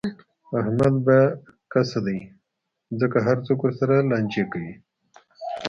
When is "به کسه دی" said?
1.05-2.19